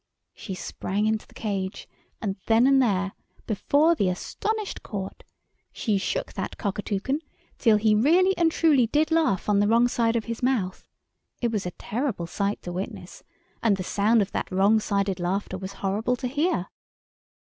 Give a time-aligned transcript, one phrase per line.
[0.33, 1.87] She sprang into the cage,
[2.19, 3.11] and then and there,
[3.45, 5.23] before the astonished Court,
[5.71, 7.19] she shook that Cockatoucan
[7.59, 10.89] till he really and truly did laugh on the wrong side of his mouth.
[11.39, 13.21] It was a terrible sight to witness,
[13.61, 16.69] and the sound of that wrong sided laughter was horrible to hear.